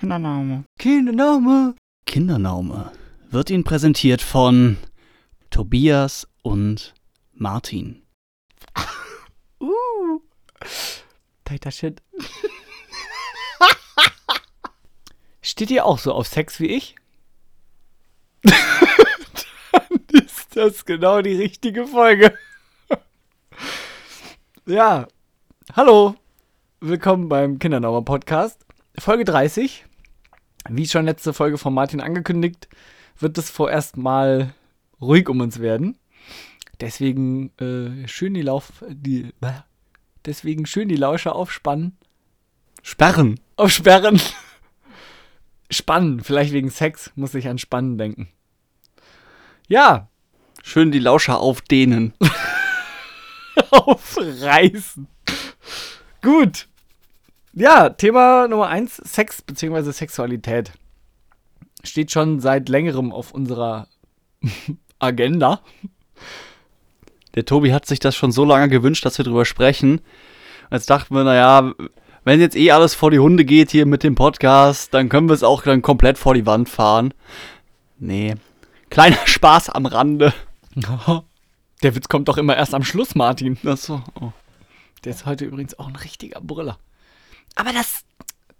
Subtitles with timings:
[0.00, 0.64] Kindername.
[0.78, 1.74] Kindername.
[2.06, 2.92] Kindername
[3.30, 4.76] wird Ihnen präsentiert von
[5.50, 6.94] Tobias und
[7.32, 8.02] Martin.
[9.60, 10.20] Uh.
[11.44, 12.00] Tighter Shit.
[15.42, 16.94] Steht ihr auch so auf Sex wie ich?
[18.42, 22.38] Dann ist das genau die richtige Folge.
[24.64, 25.08] ja.
[25.74, 26.14] Hallo.
[26.78, 28.64] Willkommen beim Kindernaumer Podcast.
[28.96, 29.87] Folge 30.
[30.68, 32.68] Wie schon letzte Folge von Martin angekündigt,
[33.18, 34.54] wird es vorerst mal
[35.00, 35.98] ruhig um uns werden.
[36.80, 39.32] Deswegen äh, schön die Lauf die
[40.24, 41.96] deswegen schön die Lauscher aufspannen.
[42.82, 43.40] Sperren.
[43.56, 44.20] Aufsperren.
[45.70, 48.28] Spannen, vielleicht wegen Sex, muss ich an Spannen denken.
[49.66, 50.08] Ja.
[50.62, 52.14] Schön die Lauscher aufdehnen.
[53.70, 55.08] Aufreißen.
[56.22, 56.67] Gut.
[57.52, 59.90] Ja, Thema Nummer eins: Sex bzw.
[59.92, 60.72] Sexualität.
[61.82, 63.88] Steht schon seit längerem auf unserer
[64.98, 65.60] Agenda.
[67.34, 70.00] Der Tobi hat sich das schon so lange gewünscht, dass wir drüber sprechen.
[70.70, 71.72] Jetzt dachten wir, naja,
[72.24, 75.34] wenn jetzt eh alles vor die Hunde geht hier mit dem Podcast, dann können wir
[75.34, 77.14] es auch dann komplett vor die Wand fahren.
[77.98, 78.34] Nee.
[78.90, 80.34] Kleiner Spaß am Rande.
[81.82, 83.56] Der Witz kommt doch immer erst am Schluss, Martin.
[83.64, 84.02] Ach so.
[84.20, 84.32] Oh.
[85.04, 86.78] Der ist heute übrigens auch ein richtiger Brüller.
[87.58, 88.04] Aber das,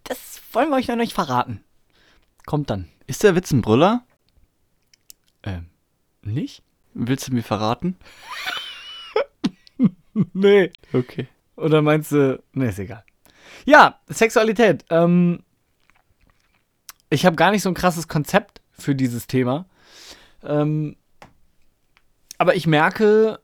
[0.02, 1.62] das wollen wir euch noch nicht verraten.
[2.46, 2.88] Kommt dann.
[3.06, 4.04] Ist der Witz ein Brüller?
[5.44, 5.66] Ähm,
[6.22, 6.64] nicht?
[6.94, 7.96] Willst du mir verraten?
[10.32, 10.72] nee.
[10.92, 11.28] Okay.
[11.54, 13.04] Oder meinst du, nee, ist egal.
[13.64, 14.84] Ja, Sexualität.
[14.90, 15.44] Ähm,
[17.08, 19.66] ich habe gar nicht so ein krasses Konzept für dieses Thema.
[20.42, 20.96] Ähm,
[22.36, 23.38] aber ich merke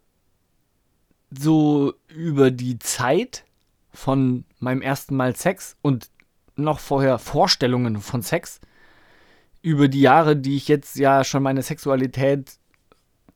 [1.30, 3.44] so über die Zeit
[3.95, 6.11] von meinem ersten Mal Sex und
[6.56, 8.61] noch vorher Vorstellungen von Sex,
[9.62, 12.59] über die Jahre, die ich jetzt ja schon meine Sexualität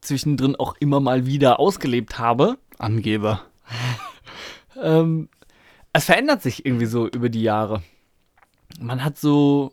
[0.02, 2.58] zwischendrin auch immer mal wieder ausgelebt habe.
[2.78, 3.42] Angeber.
[4.82, 5.30] ähm,
[5.92, 7.82] es verändert sich irgendwie so über die Jahre.
[8.78, 9.72] Man hat so,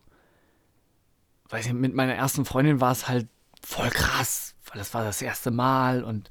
[1.50, 3.28] weiß ich, mit meiner ersten Freundin war es halt
[3.62, 6.30] voll krass, weil das war das erste Mal und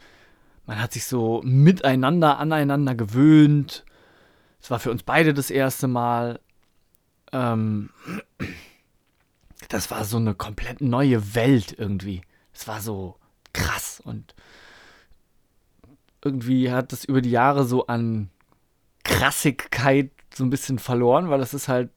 [0.66, 3.84] man hat sich so miteinander, aneinander gewöhnt.
[4.64, 6.40] Es war für uns beide das erste Mal.
[7.32, 7.90] Ähm,
[9.68, 12.22] das war so eine komplett neue Welt irgendwie.
[12.54, 13.18] Es war so
[13.52, 14.34] krass und
[16.24, 18.30] irgendwie hat das über die Jahre so an
[19.02, 21.90] Krassigkeit so ein bisschen verloren, weil das ist halt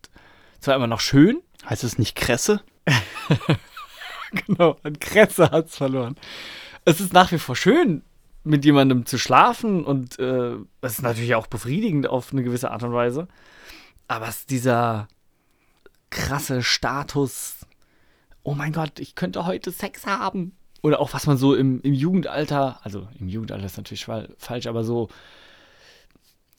[0.59, 1.41] zwar immer noch schön.
[1.69, 2.61] Heißt es nicht Kresse?
[4.45, 6.17] genau, an Kresse hat es verloren.
[6.83, 8.03] Es ist nach wie vor schön,
[8.47, 12.83] mit jemandem zu schlafen und äh, es ist natürlich auch befriedigend auf eine gewisse Art
[12.83, 13.27] und Weise.
[14.07, 15.07] Aber es ist dieser
[16.09, 17.65] krasse Status,
[18.43, 20.53] oh mein Gott, ich könnte heute Sex haben.
[20.81, 24.83] Oder auch was man so im, im Jugendalter, also im Jugendalter ist natürlich falsch, aber
[24.83, 25.09] so,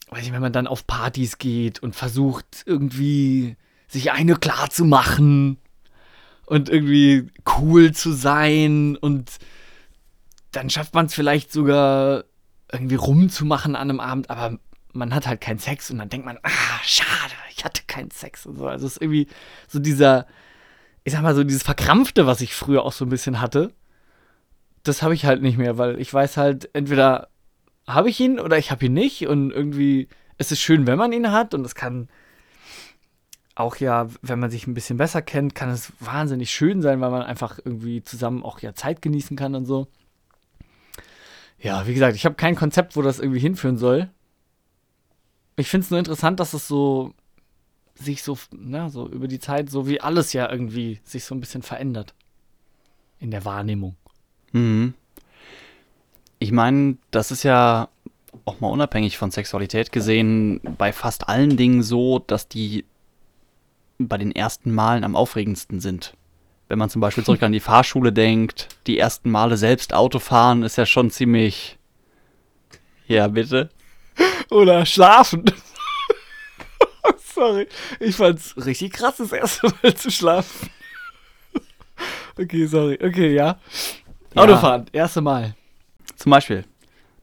[0.09, 3.55] weiß ich, wenn man dann auf Partys geht und versucht irgendwie
[3.87, 5.57] sich eine klar zu machen
[6.45, 9.37] und irgendwie cool zu sein und
[10.51, 12.25] dann schafft man es vielleicht sogar
[12.71, 14.59] irgendwie rumzumachen an einem Abend, aber
[14.93, 18.45] man hat halt keinen Sex und dann denkt man, ah, schade, ich hatte keinen Sex
[18.45, 18.67] und so.
[18.67, 19.27] Also es ist irgendwie
[19.67, 20.25] so dieser,
[21.03, 23.73] ich sag mal so dieses Verkrampfte, was ich früher auch so ein bisschen hatte,
[24.83, 27.29] das habe ich halt nicht mehr, weil ich weiß halt, entweder
[27.87, 31.11] habe ich ihn oder ich habe ihn nicht und irgendwie ist es schön, wenn man
[31.11, 32.07] ihn hat und es kann
[33.55, 37.11] auch ja, wenn man sich ein bisschen besser kennt, kann es wahnsinnig schön sein, weil
[37.11, 39.87] man einfach irgendwie zusammen auch ja Zeit genießen kann und so.
[41.61, 44.09] Ja, wie gesagt, ich habe kein Konzept, wo das irgendwie hinführen soll.
[45.57, 47.13] Ich finde es nur interessant, dass es so
[47.95, 51.41] sich so, na, so über die Zeit, so wie alles ja irgendwie sich so ein
[51.41, 52.13] bisschen verändert.
[53.19, 53.97] In der Wahrnehmung.
[54.53, 54.93] Mhm.
[56.39, 57.89] Ich meine, das ist ja
[58.45, 62.85] auch mal unabhängig von Sexualität gesehen bei fast allen Dingen so, dass die
[63.97, 66.13] bei den ersten Malen am aufregendsten sind.
[66.69, 70.61] Wenn man zum Beispiel zurück an die Fahrschule denkt, die ersten Male selbst Auto fahren,
[70.61, 71.79] ist ja schon ziemlich.
[73.07, 73.69] Ja, bitte.
[74.51, 75.45] Oder schlafen.
[77.33, 77.67] Sorry.
[77.99, 80.69] Ich fand's richtig krass, das erste Mal zu schlafen.
[82.39, 82.99] okay, sorry.
[83.01, 83.57] Okay, ja.
[84.35, 84.41] ja.
[84.41, 85.55] Autofahren, erste Mal.
[86.17, 86.65] Zum Beispiel.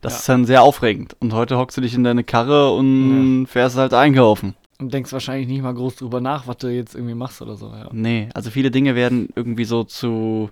[0.01, 0.19] Das ja.
[0.19, 1.17] ist dann sehr aufregend.
[1.21, 3.47] Und heute hockst du dich in deine Karre und ja.
[3.47, 4.57] fährst halt einkaufen.
[4.79, 7.69] Und denkst wahrscheinlich nicht mal groß drüber nach, was du jetzt irgendwie machst oder so.
[7.69, 7.89] Ja.
[7.93, 10.51] Nee, also viele Dinge werden irgendwie so zu,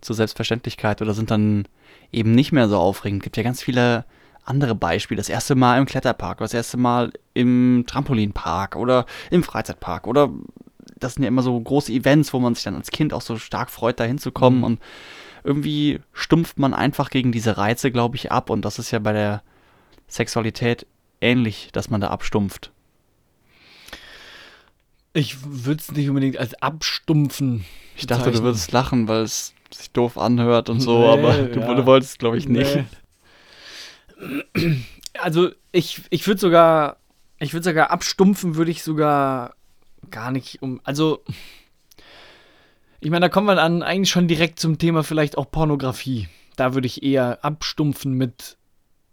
[0.00, 1.66] zu Selbstverständlichkeit oder sind dann
[2.10, 3.20] eben nicht mehr so aufregend.
[3.20, 4.06] Es gibt ja ganz viele
[4.44, 5.18] andere Beispiele.
[5.18, 10.30] Das erste Mal im Kletterpark, das erste Mal im Trampolinpark oder im Freizeitpark oder
[10.98, 13.36] das sind ja immer so große Events, wo man sich dann als Kind auch so
[13.36, 14.60] stark freut, da hinzukommen.
[14.60, 14.64] Mhm.
[14.64, 14.80] Und
[15.44, 18.50] irgendwie stumpft man einfach gegen diese Reize, glaube ich, ab.
[18.50, 19.42] Und das ist ja bei der
[20.08, 20.86] Sexualität
[21.20, 22.72] ähnlich, dass man da abstumpft.
[25.16, 27.64] Ich würde es nicht unbedingt als abstumpfen.
[27.96, 28.44] Ich dachte, du bezeichnen.
[28.44, 31.74] würdest lachen, weil es sich doof anhört und so, Nee, aber du, ja.
[31.74, 32.84] du wolltest, glaube ich, nicht.
[34.20, 34.76] Nee.
[35.18, 36.98] Also ich, ich würde sogar,
[37.38, 39.54] ich würde sogar abstumpfen, würde ich sogar
[40.10, 40.78] gar nicht um.
[40.84, 41.24] Also
[43.00, 46.28] ich meine, da kommen wir dann eigentlich schon direkt zum Thema vielleicht auch Pornografie.
[46.56, 48.58] Da würde ich eher abstumpfen mit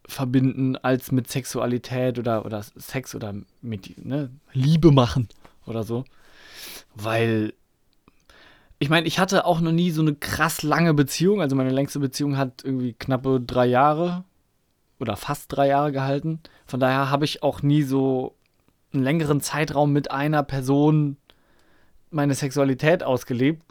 [0.06, 5.30] verbinden als mit Sexualität oder, oder Sex oder mit ne, Liebe machen
[5.66, 6.06] oder so.
[6.96, 7.54] Weil
[8.80, 11.42] ich meine, ich hatte auch noch nie so eine krass lange Beziehung.
[11.42, 14.26] Also meine längste Beziehung hat irgendwie knappe drei Jahre
[15.00, 16.40] oder fast drei Jahre gehalten.
[16.66, 18.36] Von daher habe ich auch nie so
[18.94, 21.18] einen längeren Zeitraum mit einer Person
[22.12, 23.64] meine Sexualität ausgelebt,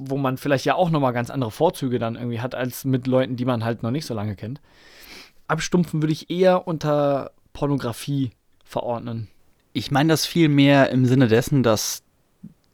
[0.00, 3.36] wo man vielleicht ja auch nochmal ganz andere Vorzüge dann irgendwie hat, als mit Leuten,
[3.36, 4.60] die man halt noch nicht so lange kennt.
[5.46, 8.30] Abstumpfen würde ich eher unter Pornografie
[8.64, 9.28] verordnen.
[9.72, 12.02] Ich meine das viel mehr im Sinne dessen, dass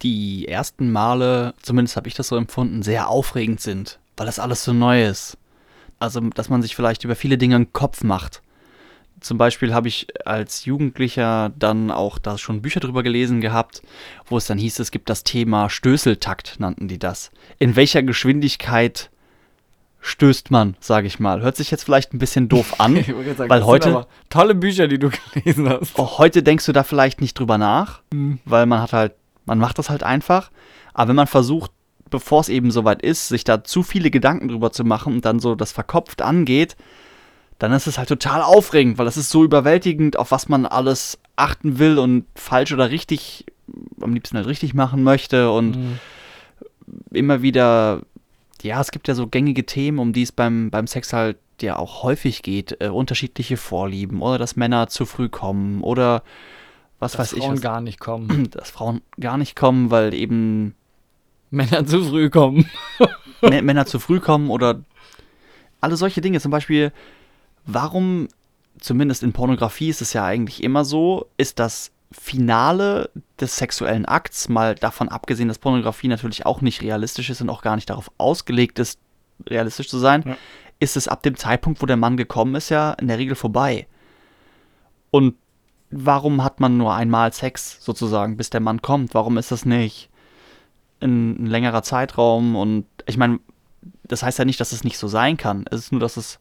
[0.02, 4.64] die ersten Male, zumindest habe ich das so empfunden, sehr aufregend sind, weil das alles
[4.64, 5.36] so neu ist.
[5.98, 8.42] Also, dass man sich vielleicht über viele Dinge einen Kopf macht.
[9.20, 13.82] Zum Beispiel habe ich als Jugendlicher dann auch da schon Bücher drüber gelesen gehabt,
[14.26, 17.30] wo es dann hieß, es gibt das Thema Stößeltakt, nannten die das.
[17.58, 19.10] In welcher Geschwindigkeit
[20.00, 21.40] stößt man, sage ich mal.
[21.42, 22.94] Hört sich jetzt vielleicht ein bisschen doof an,
[23.36, 25.98] sagen, weil heute, tolle Bücher, die du gelesen hast.
[25.98, 28.38] auch heute denkst du da vielleicht nicht drüber nach, Mhm.
[28.44, 29.12] weil man hat halt,
[29.46, 30.50] man macht das halt einfach.
[30.94, 31.70] Aber wenn man versucht,
[32.08, 35.40] bevor es eben soweit ist, sich da zu viele Gedanken drüber zu machen und dann
[35.40, 36.76] so das verkopft angeht,
[37.58, 41.18] dann ist es halt total aufregend, weil das ist so überwältigend, auf was man alles
[41.36, 43.46] achten will und falsch oder richtig,
[44.00, 45.98] am liebsten halt richtig machen möchte und Mhm.
[47.10, 48.02] immer wieder,
[48.66, 51.76] ja, es gibt ja so gängige Themen, um die es beim, beim Sex halt ja
[51.76, 56.22] auch häufig geht, äh, unterschiedliche Vorlieben oder dass Männer zu früh kommen oder
[56.98, 58.50] was Dass weiß ich, Frauen was, gar nicht kommen.
[58.50, 60.74] dass Frauen gar nicht kommen, weil eben
[61.50, 62.66] Männer zu früh kommen.
[63.42, 64.80] Mä- Männer zu früh kommen oder
[65.80, 66.40] alle solche Dinge.
[66.40, 66.92] Zum Beispiel,
[67.66, 68.28] warum,
[68.80, 73.10] zumindest in Pornografie ist es ja eigentlich immer so, ist das Finale
[73.40, 77.62] des sexuellen Akts, mal davon abgesehen, dass Pornografie natürlich auch nicht realistisch ist und auch
[77.62, 78.98] gar nicht darauf ausgelegt ist,
[79.48, 80.36] realistisch zu sein, Ja.
[80.78, 83.86] ist es ab dem Zeitpunkt, wo der Mann gekommen ist, ja in der Regel vorbei.
[85.10, 85.34] Und
[85.90, 89.14] warum hat man nur einmal Sex sozusagen, bis der Mann kommt?
[89.14, 90.08] Warum ist das nicht
[91.00, 92.56] ein, ein längerer Zeitraum?
[92.56, 93.40] Und ich meine,
[94.04, 95.64] das heißt ja nicht, dass es nicht so sein kann.
[95.70, 96.38] Es ist nur, dass es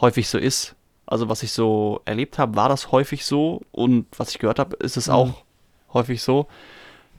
[0.00, 0.74] häufig so ist.
[1.08, 3.62] Also was ich so erlebt habe, war das häufig so.
[3.72, 5.14] Und was ich gehört habe, ist es Mhm.
[5.14, 5.44] auch
[5.94, 6.46] häufig so.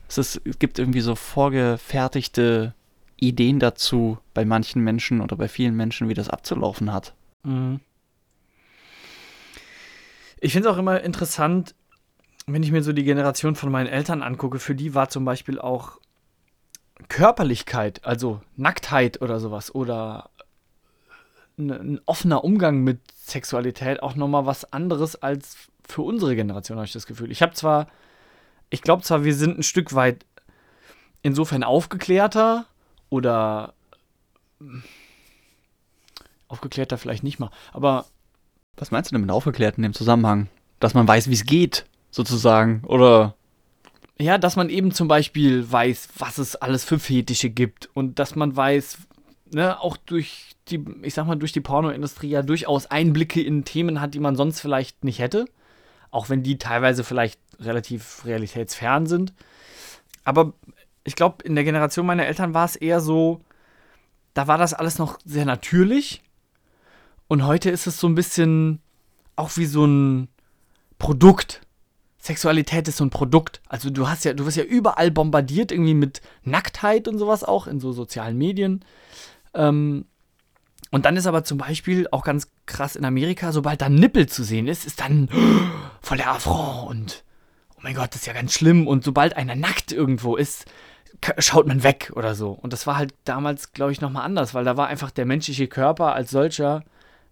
[0.08, 2.74] Es, ist, es gibt irgendwie so vorgefertigte
[3.16, 7.14] Ideen dazu bei manchen Menschen oder bei vielen Menschen, wie das abzulaufen hat.
[7.42, 7.80] Mhm.
[10.40, 11.74] Ich finde es auch immer interessant,
[12.46, 15.58] wenn ich mir so die Generation von meinen Eltern angucke, für die war zum Beispiel
[15.58, 15.98] auch
[17.08, 20.30] Körperlichkeit, also Nacktheit oder sowas oder
[21.60, 26.86] ein, ein offener Umgang mit Sexualität auch nochmal was anderes als für unsere Generation, habe
[26.86, 27.30] ich das Gefühl.
[27.30, 27.88] Ich habe zwar,
[28.70, 30.24] ich glaube zwar, wir sind ein Stück weit
[31.22, 32.66] insofern aufgeklärter
[33.08, 33.74] oder
[36.48, 38.06] aufgeklärter vielleicht nicht mal, aber
[38.76, 40.48] Was meinst du denn mit aufgeklärt in dem Zusammenhang?
[40.78, 42.82] Dass man weiß, wie es geht, sozusagen.
[42.86, 43.34] Oder
[44.18, 48.36] Ja, dass man eben zum Beispiel weiß, was es alles für Fetische gibt und dass
[48.36, 48.98] man weiß,
[49.52, 54.00] ne, auch durch die, ich sag mal, durch die Pornoindustrie ja durchaus Einblicke in Themen
[54.00, 55.46] hat, die man sonst vielleicht nicht hätte.
[56.10, 59.32] Auch wenn die teilweise vielleicht relativ realitätsfern sind.
[60.24, 60.52] Aber
[61.04, 63.40] ich glaube, in der Generation meiner Eltern war es eher so,
[64.34, 66.22] da war das alles noch sehr natürlich.
[67.28, 68.80] Und heute ist es so ein bisschen
[69.36, 70.28] auch wie so ein
[70.98, 71.62] Produkt.
[72.18, 73.60] Sexualität ist so ein Produkt.
[73.68, 77.66] Also du hast ja, du wirst ja überall bombardiert irgendwie mit Nacktheit und sowas auch
[77.66, 78.84] in so sozialen Medien.
[79.54, 80.06] Ähm,
[80.90, 84.28] und dann ist aber zum Beispiel auch ganz krass in Amerika, sobald da ein Nippel
[84.28, 85.28] zu sehen ist, ist dann
[86.00, 87.24] voll der Affront und
[87.76, 88.86] oh mein Gott, das ist ja ganz schlimm.
[88.86, 90.66] Und sobald einer nackt irgendwo ist,
[91.38, 92.50] schaut man weg oder so.
[92.50, 95.68] Und das war halt damals, glaube ich, nochmal anders, weil da war einfach der menschliche
[95.68, 96.84] Körper als solcher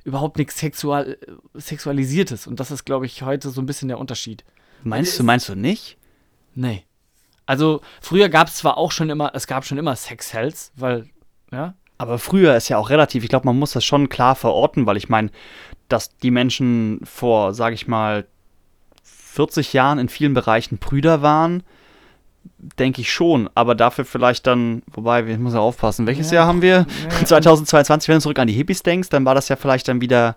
[0.04, 1.18] überhaupt nichts Sexual
[1.54, 2.46] Sexualisiertes.
[2.46, 4.44] Und das ist, glaube ich, heute so ein bisschen der Unterschied.
[4.82, 5.98] meinst du, meinst du nicht?
[6.54, 6.84] Nee.
[7.46, 11.08] Also früher gab es zwar auch schon immer, es gab schon immer Sex-Hells, weil,
[11.50, 14.86] ja, Aber früher ist ja auch relativ, ich glaube, man muss das schon klar verorten,
[14.86, 15.30] weil ich meine,
[15.88, 18.24] dass die Menschen vor, sage ich mal,
[19.02, 21.62] 40 Jahren in vielen Bereichen Brüder waren,
[22.78, 26.36] denke ich schon, aber dafür vielleicht dann, wobei, wir müssen ja aufpassen, welches Ja.
[26.40, 26.86] Jahr haben wir?
[27.18, 27.24] Ja.
[27.24, 30.36] 2022, wenn du zurück an die Hippies denkst, dann war das ja vielleicht dann wieder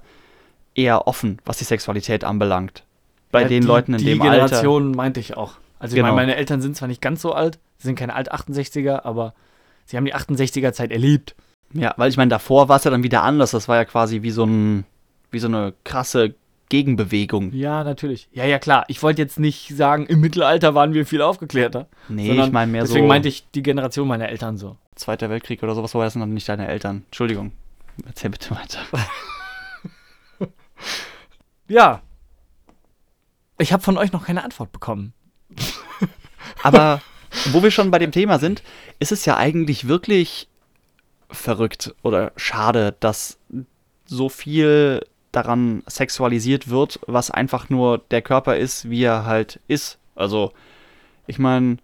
[0.75, 2.83] eher offen, was die Sexualität anbelangt.
[3.31, 4.33] Bei Ja, den die, Leuten in die dem Alter.
[4.47, 5.53] Generation meinte ich auch.
[5.79, 6.13] Also ich Genau.
[6.13, 9.33] meine, meine Eltern sind zwar nicht ganz so alt, sie sind keine Alt-68er, aber
[9.85, 11.35] sie haben die 68er-Zeit erlebt.
[11.73, 13.51] Ja, weil ich meine, davor war es ja dann wieder anders.
[13.51, 14.85] Das war ja quasi wie so ein,
[15.31, 16.35] wie so eine krasse
[16.69, 17.53] Gegenbewegung.
[17.53, 18.29] Ja, natürlich.
[18.31, 18.85] Ja, ja, klar.
[18.87, 21.87] Ich wollte jetzt nicht sagen, im Mittelalter waren wir viel aufgeklärter.
[22.07, 24.77] Nee, ich meine mehr Deswegen so meinte ich die Generation meiner Eltern so.
[24.95, 27.03] Zweiter Weltkrieg oder sowas, war das noch nicht deine Eltern.
[27.07, 27.51] Entschuldigung.
[28.05, 28.79] Erzähl bitte weiter.
[31.71, 32.01] Ja.
[33.59, 35.13] Ich habe von euch noch keine Antwort bekommen.
[36.63, 37.01] Aber
[37.51, 38.61] wo wir schon bei dem Thema sind,
[38.99, 40.49] ist es ja eigentlich wirklich
[41.31, 43.37] verrückt oder schade, dass
[44.05, 49.97] so viel daran sexualisiert wird, was einfach nur der Körper ist, wie er halt ist.
[50.15, 50.51] Also,
[51.27, 51.77] ich meine,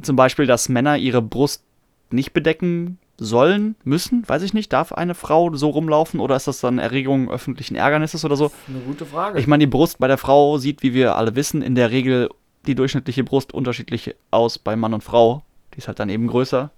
[0.00, 1.64] zum Beispiel, dass Männer ihre Brust
[2.10, 4.72] nicht bedecken sollen, müssen, weiß ich nicht.
[4.72, 8.50] Darf eine Frau so rumlaufen oder ist das dann Erregung öffentlichen Ärgernisses oder so?
[8.66, 9.38] Eine gute Frage.
[9.38, 12.30] Ich meine, die Brust bei der Frau sieht, wie wir alle wissen, in der Regel
[12.66, 15.42] die durchschnittliche Brust unterschiedlich aus bei Mann und Frau.
[15.74, 16.70] Die ist halt dann eben größer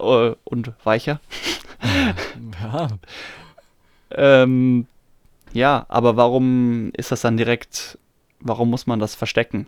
[0.00, 1.20] äh, und weicher.
[2.62, 2.88] ja.
[4.16, 4.86] Ähm,
[5.52, 7.98] ja, aber warum ist das dann direkt,
[8.38, 9.66] warum muss man das verstecken?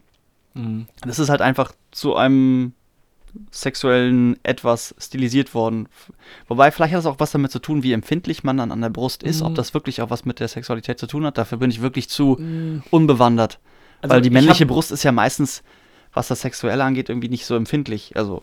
[0.54, 0.86] Mhm.
[1.02, 2.72] Das ist halt einfach zu einem
[3.50, 5.88] sexuellen etwas stilisiert worden.
[6.48, 8.88] Wobei, vielleicht hat das auch was damit zu tun, wie empfindlich man dann an der
[8.90, 9.54] Brust ist, ob Mhm.
[9.56, 11.38] das wirklich auch was mit der Sexualität zu tun hat.
[11.38, 12.82] Dafür bin ich wirklich zu Mhm.
[12.90, 13.58] unbewandert.
[14.00, 15.62] Also Weil die ich männliche Brust ist ja meistens,
[16.12, 18.16] was das Sexuelle angeht, irgendwie nicht so empfindlich.
[18.16, 18.42] Also,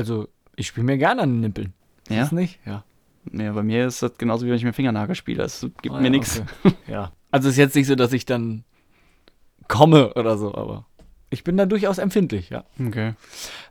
[0.00, 1.74] Also, ich spiele mir gerne an den Nippeln.
[2.08, 2.22] ja.
[2.22, 2.58] Ist nicht?
[2.64, 2.84] Ja.
[3.24, 5.42] Nee, bei mir ist das genauso wie wenn ich mit Fingernagel spiele.
[5.44, 6.42] Es gibt Ah, mir ja, nichts.
[6.64, 6.74] okay.
[6.88, 7.12] Ja.
[7.30, 8.64] Also ist jetzt nicht so, dass ich dann
[9.68, 10.86] komme oder so, aber
[11.28, 12.64] ich bin da durchaus empfindlich, ja.
[12.84, 13.12] Okay.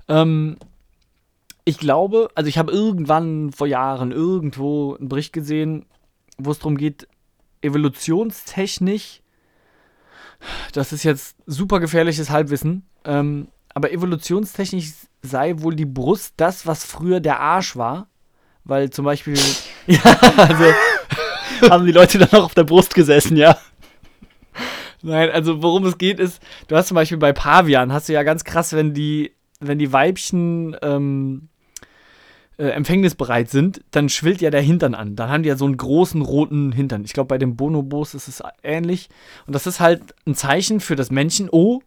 [0.08, 0.58] Ähm,
[1.66, 5.88] ich glaube, also ich habe irgendwann vor Jahren irgendwo einen Bericht gesehen,
[6.38, 7.08] wo es darum geht,
[7.64, 9.22] evolutionstechnisch,
[10.74, 16.86] das ist jetzt super gefährliches Halbwissen, ähm, aber evolutionstechnisch sei wohl die Brust das, was
[16.86, 18.08] früher der Arsch war.
[18.64, 19.38] Weil zum Beispiel,
[19.88, 20.02] ja,
[20.38, 20.66] also
[21.70, 23.58] Haben die Leute dann noch auf der Brust gesessen, ja?
[25.02, 28.24] Nein, also worum es geht ist, du hast zum Beispiel bei Pavian, hast du ja
[28.24, 31.48] ganz krass, wenn die, wenn die Weibchen ähm,
[32.58, 35.16] äh, empfängnisbereit sind, dann schwillt ja der Hintern an.
[35.16, 37.06] Dann haben die ja so einen großen roten Hintern.
[37.06, 39.10] Ich glaube, bei den Bonobos ist es ähnlich.
[39.48, 41.82] Und das ist halt ein Zeichen für das Männchen, oh,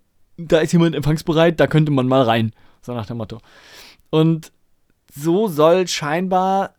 [0.46, 2.52] da ist jemand empfangsbereit, da könnte man mal rein.
[2.82, 3.38] So nach dem Motto.
[4.10, 4.52] Und
[5.14, 6.74] so soll scheinbar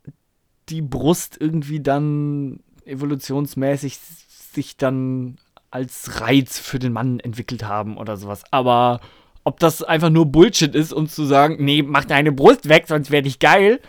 [0.68, 5.36] die Brust irgendwie dann evolutionsmäßig sich dann
[5.70, 8.44] als Reiz für den Mann entwickelt haben oder sowas.
[8.50, 9.00] Aber
[9.42, 13.10] ob das einfach nur Bullshit ist, um zu sagen, nee, mach deine Brust weg, sonst
[13.10, 13.80] werde ich geil.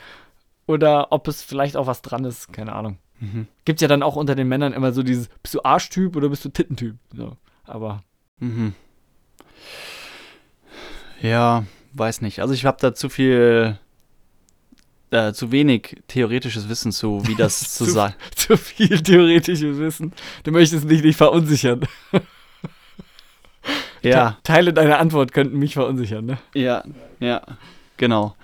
[0.67, 2.97] Oder ob es vielleicht auch was dran ist, keine Ahnung.
[3.19, 3.47] Mhm.
[3.65, 6.43] Gibt ja dann auch unter den Männern immer so dieses, bist du Arschtyp oder bist
[6.43, 6.97] du Tittentyp?
[7.13, 7.37] So.
[7.63, 8.03] Aber
[8.39, 8.73] Mhm.
[11.21, 12.39] Ja, weiß nicht.
[12.41, 13.77] Also ich habe da zu viel,
[15.11, 18.13] äh, zu wenig theoretisches Wissen zu, wie das zu Zu- sein.
[18.35, 20.13] zu viel theoretisches Wissen.
[20.43, 21.81] Du möchtest dich nicht verunsichern.
[24.03, 26.37] Ja, Teile deiner Antwort könnten mich verunsichern, ne?
[26.53, 26.83] ja,
[27.19, 27.41] ja,
[27.97, 28.35] genau.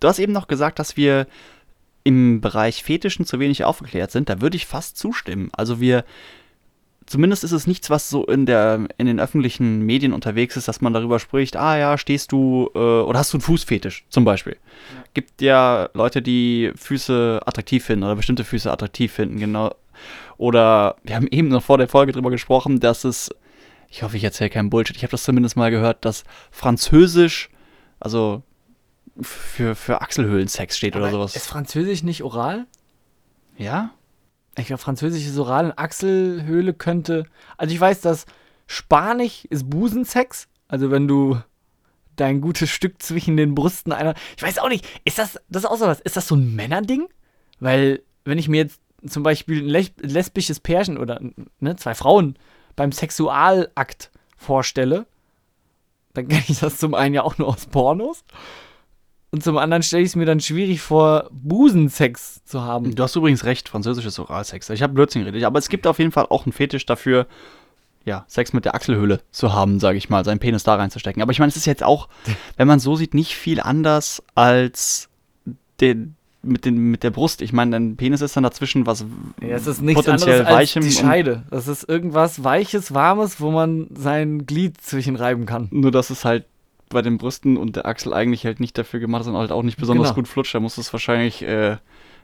[0.00, 1.28] Du hast eben noch gesagt, dass wir
[2.02, 4.28] im Bereich Fetischen zu wenig aufgeklärt sind.
[4.28, 5.50] Da würde ich fast zustimmen.
[5.52, 6.04] Also wir,
[7.06, 10.80] zumindest ist es nichts, was so in der in den öffentlichen Medien unterwegs ist, dass
[10.80, 11.56] man darüber spricht.
[11.56, 14.56] Ah ja, stehst du äh, oder hast du einen Fußfetisch zum Beispiel?
[15.12, 19.74] Gibt ja Leute, die Füße attraktiv finden oder bestimmte Füße attraktiv finden, genau.
[20.36, 23.30] Oder wir haben eben noch vor der Folge drüber gesprochen, dass es,
[23.88, 27.50] ich hoffe, ich erzähle keinen Bullshit, ich habe das zumindest mal gehört, dass Französisch,
[28.00, 28.42] also
[29.20, 31.36] für, für Achselhöhlensex steht oder sowas.
[31.36, 32.66] Ist Französisch nicht oral?
[33.56, 33.90] ja?
[34.58, 37.24] Ich glaube, Französisch ist oral und Achselhöhle könnte.
[37.56, 38.26] Also ich weiß, dass
[38.66, 40.48] Spanisch ist Busensex.
[40.68, 41.40] Also wenn du
[42.16, 44.14] dein gutes Stück zwischen den Brüsten einer.
[44.36, 46.54] Ich weiß auch nicht, ist das, das ist auch so was, ist das so ein
[46.54, 47.08] Männerding?
[47.58, 51.20] Weil, wenn ich mir jetzt zum Beispiel ein les- lesbisches Pärchen oder
[51.60, 52.38] ne, zwei Frauen
[52.76, 55.06] beim Sexualakt vorstelle,
[56.12, 58.24] dann kenne ich das zum einen ja auch nur aus Pornos.
[59.34, 62.94] Und zum anderen stelle ich es mir dann schwierig vor, Busensex zu haben.
[62.94, 64.70] Du hast übrigens recht, Französisch ist Oralsex.
[64.70, 67.26] Ich habe Blödsinn geredet, aber es gibt auf jeden Fall auch einen Fetisch dafür,
[68.04, 71.20] ja, Sex mit der Achselhöhle zu haben, sage ich mal, seinen Penis da reinzustecken.
[71.20, 72.08] Aber ich meine, es ist jetzt auch,
[72.56, 75.08] wenn man so sieht, nicht viel anders als
[75.80, 77.42] den, mit, den, mit der Brust.
[77.42, 79.04] Ich meine, dein Penis ist dann dazwischen was
[79.40, 80.82] Ja, es ist nichts potenziell anderes als Weichem.
[80.82, 81.42] die und- Scheide.
[81.50, 85.66] Das ist irgendwas Weiches, Warmes, wo man sein Glied zwischenreiben kann.
[85.72, 86.44] Nur, dass es halt
[86.88, 89.62] bei den Brüsten und der Achsel eigentlich halt nicht dafür gemacht ist und halt auch
[89.62, 90.14] nicht besonders Genau.
[90.16, 90.54] gut flutscht.
[90.54, 91.76] Da musst du es wahrscheinlich äh,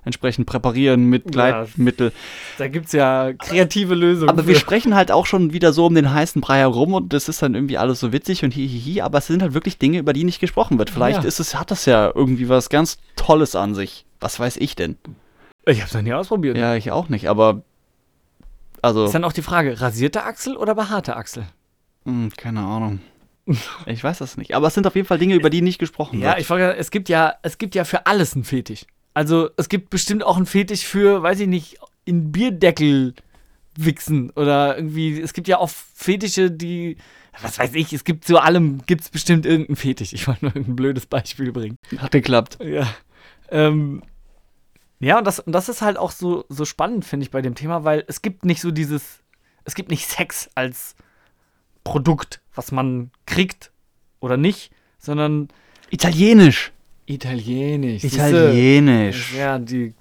[0.04, 1.30] entsprechend präparieren mit Ja.
[1.30, 2.12] Gleitmittel.
[2.58, 4.28] Da gibt es ja kreative Lösungen.
[4.30, 4.60] Aber wir für.
[4.60, 7.54] sprechen halt auch schon wieder so um den heißen Brei herum und das ist dann
[7.54, 10.40] irgendwie alles so witzig und hihihi, aber es sind halt wirklich Dinge, über die nicht
[10.40, 10.88] gesprochen wird.
[10.90, 11.28] Vielleicht Ja.
[11.28, 14.06] ist es, hat das ja irgendwie was ganz Tolles an sich.
[14.20, 14.96] Was weiß ich denn?
[15.66, 16.56] Ich hab's noch nie ausprobiert.
[16.56, 17.62] Ja, ich auch nicht, aber
[18.82, 21.44] also, Ist dann auch die Frage, rasierte Achsel oder behaarte Achsel?
[22.06, 23.00] hm, keine Ahnung.
[23.86, 24.54] Ich weiß das nicht.
[24.54, 26.40] Aber es sind auf jeden Fall Dinge, über die nicht gesprochen Ja, wird.
[26.40, 28.84] ich frage, es gibt ja, es gibt ja für alles einen Fetisch.
[29.14, 33.14] Also es gibt bestimmt auch einen Fetisch für, weiß ich nicht, in Bierdeckel
[33.76, 36.96] wichsen oder irgendwie, es gibt ja auch Fetische, die,
[37.40, 40.12] was weiß ich, es gibt zu allem, gibt es bestimmt irgendeinen Fetisch.
[40.12, 41.76] Ich wollte nur irgendein blödes Beispiel bringen.
[41.98, 42.58] Hat geklappt.
[42.62, 42.86] Ja.
[43.50, 44.02] Ähm,
[45.00, 47.54] ja, und das, und das ist halt auch so, so spannend, finde ich, bei dem
[47.54, 49.20] Thema, weil es gibt nicht so dieses,
[49.64, 50.94] es gibt nicht Sex als
[51.84, 53.72] Produkt, was man kriegt
[54.20, 55.48] oder nicht, sondern
[55.90, 56.72] Italienisch.
[57.06, 58.04] Italienisch.
[58.04, 59.34] Italienisch.
[59.34, 59.94] Ja, die.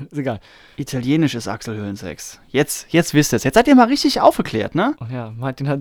[0.10, 0.40] ist egal.
[0.76, 2.40] Italienisch ist Achselhöhlensex.
[2.48, 3.44] Jetzt, jetzt wisst ihr es.
[3.44, 4.96] Jetzt seid ihr mal richtig aufgeklärt, ne?
[5.00, 5.80] Oh ja, Martin hat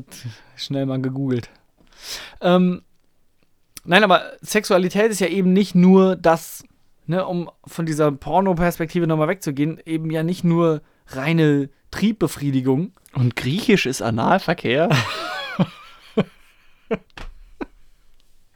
[0.57, 1.49] schnell mal gegoogelt.
[2.41, 2.81] Ähm,
[3.85, 6.63] nein, aber Sexualität ist ja eben nicht nur das,
[7.05, 12.93] ne, um von dieser Porno-Perspektive nochmal wegzugehen, eben ja nicht nur reine Triebbefriedigung.
[13.13, 14.89] Und Griechisch ist Analverkehr.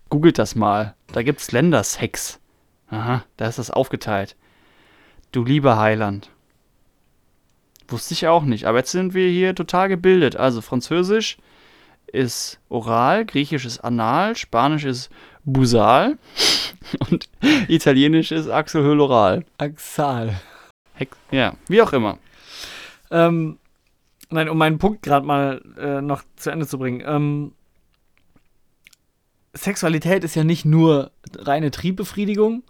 [0.09, 0.95] Googelt das mal.
[1.11, 2.39] Da gibt's Ländersex.
[2.89, 4.35] Aha, da ist das aufgeteilt.
[5.31, 6.29] Du lieber Heiland.
[7.87, 10.35] Wusste ich auch nicht, aber jetzt sind wir hier total gebildet.
[10.35, 11.37] Also Französisch
[12.07, 15.09] ist oral, Griechisch ist anal, Spanisch ist
[15.43, 16.17] busal
[17.09, 17.27] und
[17.67, 19.43] Italienisch ist axelhöhloral.
[19.57, 20.39] Axal.
[20.93, 22.19] Hex ja, wie auch immer.
[23.11, 23.59] Ähm,
[24.29, 27.03] nein, um meinen Punkt gerade mal äh, noch zu Ende zu bringen.
[27.05, 27.53] Ähm,
[29.53, 32.63] Sexualität ist ja nicht nur reine Triebbefriedigung,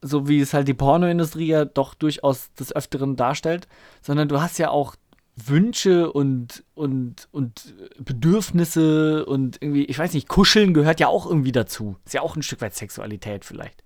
[0.00, 3.68] so wie es halt die Pornoindustrie ja doch durchaus des Öfteren darstellt,
[4.00, 4.96] sondern du hast ja auch
[5.36, 11.52] Wünsche und, und, und Bedürfnisse und irgendwie, ich weiß nicht, Kuscheln gehört ja auch irgendwie
[11.52, 11.96] dazu.
[12.04, 13.82] Ist ja auch ein Stück weit Sexualität vielleicht.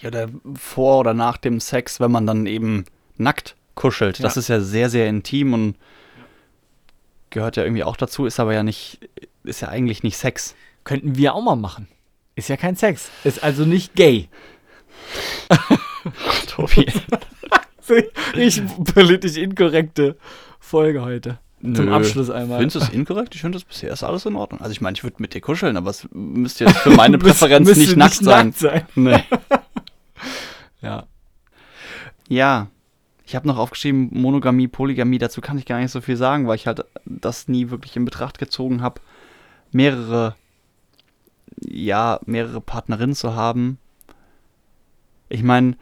[0.00, 2.84] Ja, oder vor oder nach dem Sex, wenn man dann eben
[3.16, 4.22] nackt kuschelt.
[4.22, 4.40] Das Ja.
[4.40, 5.76] ist ja sehr, sehr intim und
[7.30, 9.08] gehört ja irgendwie auch dazu, ist aber ja nicht,
[9.44, 10.54] ist ja eigentlich nicht Sex.
[10.84, 11.88] Könnten wir auch mal machen.
[12.34, 13.10] Ist ja kein Sex.
[13.24, 14.28] Ist also nicht gay.
[16.48, 16.86] Tobi.
[18.36, 18.62] Ich
[18.94, 20.16] politisch inkorrekte
[20.60, 21.38] Folge heute.
[21.60, 21.92] Zum Nö.
[21.92, 22.58] Abschluss einmal.
[22.60, 23.34] Findest du es inkorrekt?
[23.34, 24.60] Ich finde, das bisher ist alles in Ordnung.
[24.60, 27.74] Also ich meine, ich würde mit dir kuscheln, aber es müsste jetzt für meine Präferenz
[27.76, 28.46] nicht nackt sein.
[28.46, 28.86] nackt sein.
[28.94, 29.24] Nee.
[30.82, 31.06] Ja.
[32.28, 32.68] Ja.
[33.30, 36.56] Ich habe noch aufgeschrieben, Monogamie, Polygamie, dazu kann ich gar nicht so viel sagen, weil
[36.56, 39.00] ich halt das nie wirklich in Betracht gezogen habe,
[39.70, 40.34] mehrere,
[41.60, 43.78] ja, mehrere Partnerinnen zu haben.
[45.28, 45.76] Ich meine,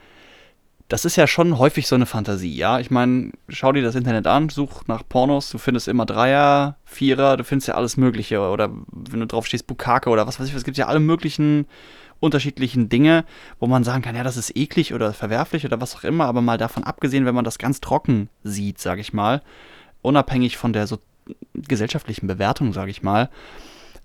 [0.88, 2.80] das ist ja schon häufig so eine Fantasie, ja.
[2.80, 7.38] Ich meine, schau dir das Internet an, such nach Pornos, du findest immer Dreier, Vierer,
[7.38, 8.40] du findest ja alles Mögliche.
[8.40, 11.64] Oder wenn du drauf stehst, Bukake oder was weiß ich, es gibt ja alle möglichen
[12.20, 13.24] unterschiedlichen Dinge,
[13.61, 16.40] wo man sagen kann, ja, das ist eklig oder verwerflich oder was auch immer, aber
[16.40, 19.42] mal davon abgesehen, wenn man das ganz trocken sieht, sage ich mal,
[20.02, 20.98] unabhängig von der so
[21.54, 23.28] gesellschaftlichen Bewertung, sage ich mal,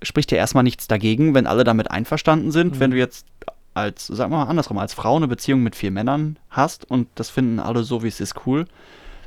[0.02, 2.76] spricht ja erstmal nichts dagegen, wenn alle damit einverstanden sind.
[2.76, 2.80] Mhm.
[2.80, 3.26] Wenn du jetzt
[3.73, 7.30] als, sagen wir mal andersrum, als Frau eine Beziehung mit vier Männern hast und das
[7.30, 8.65] finden alle so, wie es ist, cool,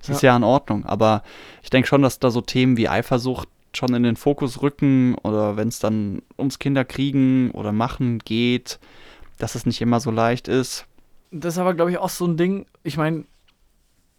[0.00, 0.84] das ist ja in Ordnung.
[0.84, 1.22] Aber
[1.62, 5.56] ich denke schon, dass da so Themen wie Eifersucht schon in den Fokus rücken oder
[5.56, 8.78] wenn es dann ums Kinderkriegen oder Machen geht,
[9.38, 10.86] dass es nicht immer so leicht ist.
[11.30, 12.66] Das ist aber, glaube ich, auch so ein Ding.
[12.82, 13.24] Ich meine,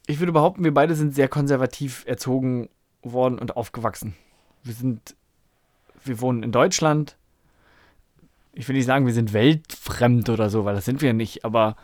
[0.06, 2.70] ich würde behaupten, wir beide sind sehr konservativ erzogen
[3.02, 4.16] worden und aufgewachsen.
[4.64, 5.16] Wir sind,
[6.04, 7.18] wir wohnen in Deutschland.
[8.54, 11.46] Ich will nicht sagen, wir sind weltfremd oder so, weil das sind wir nicht.
[11.46, 11.76] Aber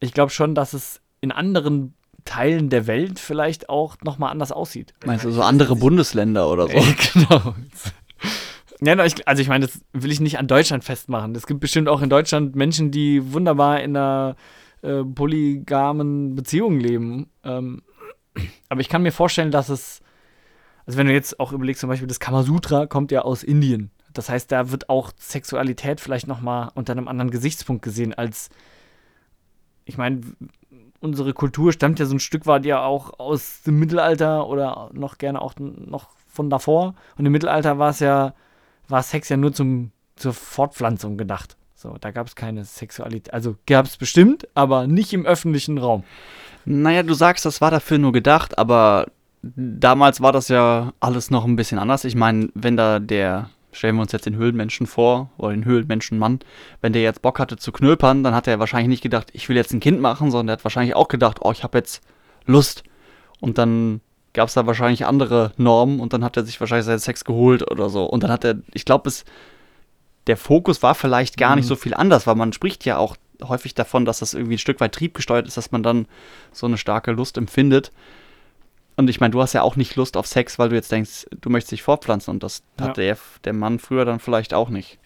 [0.00, 4.94] ich glaube schon, dass es in anderen Teilen der Welt vielleicht auch nochmal anders aussieht.
[5.04, 6.78] Meinst du, so andere Bundesländer oder so?
[7.14, 7.54] Genau.
[8.84, 11.36] Ja, also ich meine, das will ich nicht an Deutschland festmachen.
[11.36, 14.34] Es gibt bestimmt auch in Deutschland Menschen, die wunderbar in einer
[14.82, 17.30] äh, polygamen Beziehung leben.
[17.44, 17.82] Ähm,
[18.68, 20.00] aber ich kann mir vorstellen, dass es,
[20.84, 23.92] also wenn du jetzt auch überlegst, zum Beispiel das Kamasutra kommt ja aus Indien.
[24.12, 28.50] Das heißt, da wird auch Sexualität vielleicht nochmal unter einem anderen Gesichtspunkt gesehen als,
[29.84, 30.22] ich meine,
[31.02, 35.18] unsere Kultur stammt ja so ein Stück weit ja auch aus dem Mittelalter oder noch
[35.18, 36.94] gerne auch noch von davor.
[37.18, 38.34] Und im Mittelalter war es ja,
[38.88, 41.56] war Sex ja nur zum, zur Fortpflanzung gedacht.
[41.74, 43.34] So, da gab es keine Sexualität.
[43.34, 46.04] Also gab es bestimmt, aber nicht im öffentlichen Raum.
[46.64, 49.08] Naja, du sagst, das war dafür nur gedacht, aber
[49.42, 52.04] damals war das ja alles noch ein bisschen anders.
[52.04, 56.40] Ich meine, wenn da der stellen wir uns jetzt den Höhlenmenschen vor oder den Höhlenmenschenmann,
[56.80, 59.56] wenn der jetzt Bock hatte zu knöpern, dann hat er wahrscheinlich nicht gedacht, ich will
[59.56, 62.02] jetzt ein Kind machen, sondern er hat wahrscheinlich auch gedacht, oh, ich habe jetzt
[62.46, 62.84] Lust.
[63.40, 64.00] Und dann
[64.34, 67.70] gab es da wahrscheinlich andere Normen und dann hat er sich wahrscheinlich seinen Sex geholt
[67.70, 68.04] oder so.
[68.04, 69.24] Und dann hat er, ich glaube, es,
[70.26, 71.56] der Fokus war vielleicht gar mhm.
[71.56, 74.58] nicht so viel anders, weil man spricht ja auch häufig davon, dass das irgendwie ein
[74.58, 76.06] Stück weit triebgesteuert ist, dass man dann
[76.52, 77.92] so eine starke Lust empfindet.
[78.96, 81.26] Und ich meine, du hast ja auch nicht Lust auf Sex, weil du jetzt denkst,
[81.40, 82.86] du möchtest dich fortpflanzen und das ja.
[82.86, 84.98] hat der, der Mann früher dann vielleicht auch nicht.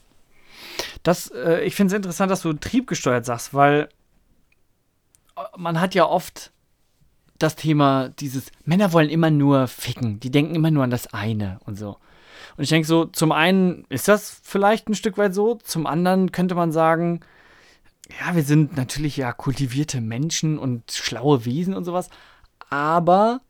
[1.02, 3.88] Das, äh, ich finde es interessant, dass du triebgesteuert sagst, weil
[5.36, 6.52] äh, man hat ja oft
[7.38, 11.60] das Thema dieses, Männer wollen immer nur ficken, die denken immer nur an das eine
[11.64, 11.98] und so.
[12.56, 16.32] Und ich denke so, zum einen ist das vielleicht ein Stück weit so, zum anderen
[16.32, 17.20] könnte man sagen,
[18.20, 22.08] ja, wir sind natürlich ja kultivierte Menschen und schlaue Wesen und sowas,
[22.70, 23.40] aber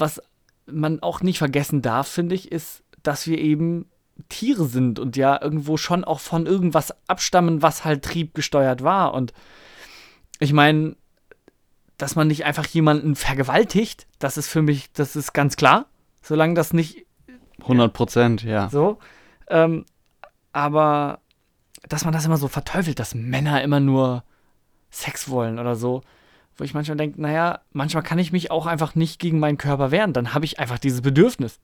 [0.00, 0.22] was
[0.66, 3.86] man auch nicht vergessen darf, finde ich, ist, dass wir eben
[4.28, 9.14] Tiere sind und ja irgendwo schon auch von irgendwas abstammen, was halt triebgesteuert war.
[9.14, 9.32] Und
[10.40, 10.96] ich meine,
[11.96, 15.86] dass man nicht einfach jemanden vergewaltigt, das ist für mich, das ist ganz klar.
[16.20, 17.06] Solange das nicht.
[17.60, 18.68] 100 Prozent, ja.
[18.70, 18.98] So.
[19.48, 19.84] Ähm,
[20.52, 21.20] aber
[21.88, 24.24] dass man das immer so verteufelt, dass Männer immer nur
[24.90, 26.02] Sex wollen oder so
[26.58, 29.90] wo ich manchmal denke, naja, manchmal kann ich mich auch einfach nicht gegen meinen Körper
[29.90, 30.12] wehren.
[30.12, 31.60] Dann habe ich einfach dieses Bedürfnis.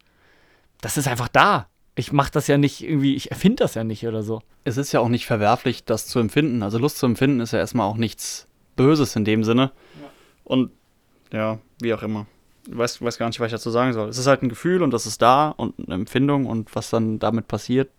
[0.80, 1.66] Das ist einfach da.
[1.96, 4.40] Ich mache das ja nicht irgendwie, ich erfinde das ja nicht oder so.
[4.62, 6.62] Es ist ja auch nicht verwerflich, das zu empfinden.
[6.62, 9.72] Also Lust zu empfinden ist ja erstmal auch nichts Böses in dem Sinne.
[10.00, 10.10] Ja.
[10.44, 10.70] Und
[11.32, 12.26] ja, wie auch immer.
[12.68, 14.08] Ich weiß, weiß gar nicht, was ich dazu sagen soll.
[14.08, 17.18] Es ist halt ein Gefühl und das ist da und eine Empfindung und was dann
[17.18, 17.90] damit passiert,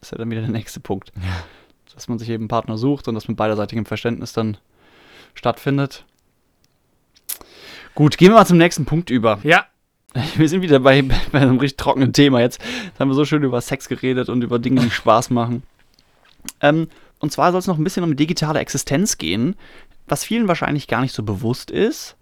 [0.00, 1.12] ist ja dann wieder der nächste Punkt.
[1.16, 1.44] Ja.
[1.94, 4.58] Dass man sich eben einen Partner sucht und das mit beiderseitigem Verständnis dann
[5.34, 6.04] stattfindet.
[7.96, 9.38] Gut, gehen wir mal zum nächsten Punkt über.
[9.42, 9.64] Ja.
[10.36, 12.60] Wir sind wieder bei, bei einem richtig trockenen Thema jetzt.
[12.84, 15.62] Jetzt haben wir so schön über Sex geredet und über Dinge, die Spaß machen.
[16.60, 16.88] Ähm,
[17.20, 19.56] und zwar soll es noch ein bisschen um digitale Existenz gehen.
[20.06, 22.16] Was vielen wahrscheinlich gar nicht so bewusst ist,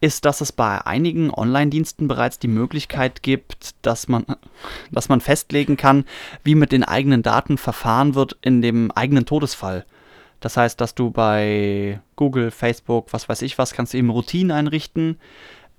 [0.00, 4.26] ist, dass es bei einigen Online-Diensten bereits die Möglichkeit gibt, dass man,
[4.92, 6.04] dass man festlegen kann,
[6.44, 9.86] wie mit den eigenen Daten verfahren wird in dem eigenen Todesfall.
[10.46, 14.52] Das heißt, dass du bei Google, Facebook, was weiß ich was, kannst du eben Routinen
[14.52, 15.18] einrichten.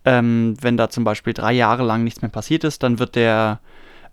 [0.03, 3.61] Ähm, wenn da zum Beispiel drei Jahre lang nichts mehr passiert ist, dann wird der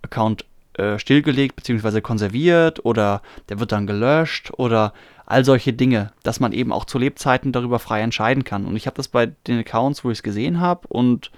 [0.03, 2.01] Account äh, stillgelegt bzw.
[2.03, 4.93] konserviert oder der wird dann gelöscht oder
[5.27, 8.65] all solche Dinge, dass man eben auch zu Lebzeiten darüber frei entscheiden kann.
[8.65, 11.33] Und ich habe das bei den Accounts, wo ich es gesehen habe und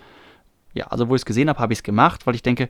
[0.74, 2.68] ja, also wo ich es gesehen habe, habe ich es gemacht, weil ich denke,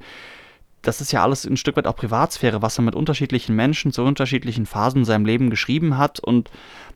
[0.87, 4.05] das ist ja alles ein Stück weit auch Privatsphäre, was er mit unterschiedlichen Menschen zu
[4.05, 6.21] unterschiedlichen Phasen in seinem Leben geschrieben hat.
[6.21, 6.49] Und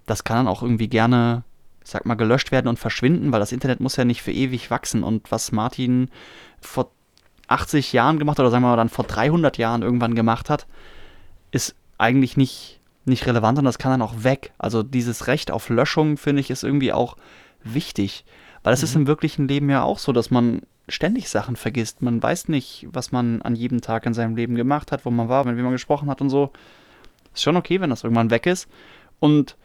[0.07, 1.43] das kann dann auch irgendwie gerne,
[1.83, 5.03] sag mal, gelöscht werden und verschwinden, weil das Internet muss ja nicht für ewig wachsen.
[5.03, 6.09] Und was Martin
[6.61, 6.93] vor
[7.49, 10.69] 80 Jahren gemacht oder sagen wir mal dann vor 300 Jahren irgendwann gemacht hat,
[11.51, 14.53] ist eigentlich nicht, nicht relevant und das kann dann auch weg.
[14.57, 17.17] Also dieses Recht auf Löschung, finde ich, ist irgendwie auch
[17.65, 18.25] wichtig.
[18.63, 18.85] Weil es mhm.
[18.85, 22.03] ist im wirklichen Leben ja auch so, dass man ständig Sachen vergisst.
[22.03, 25.29] Man weiß nicht, was man an jedem Tag in seinem Leben gemacht hat, wo man
[25.29, 26.51] war, mit wem man gesprochen hat und so.
[27.33, 28.69] Ist schon okay, wenn das irgendwann weg ist.
[29.21, 29.57] Und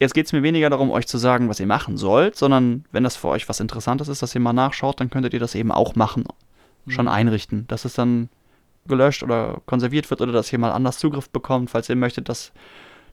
[0.00, 3.04] jetzt geht es mir weniger darum, euch zu sagen, was ihr machen sollt, sondern wenn
[3.04, 5.70] das für euch was Interessantes ist, dass ihr mal nachschaut, dann könntet ihr das eben
[5.70, 6.24] auch machen.
[6.86, 7.12] Schon mhm.
[7.12, 8.30] einrichten, dass es dann
[8.86, 12.52] gelöscht oder konserviert wird oder dass ihr mal anders Zugriff bekommt, falls ihr möchtet, dass